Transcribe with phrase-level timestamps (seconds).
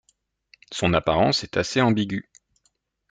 [0.71, 2.27] Son apparence est assez ambiguë.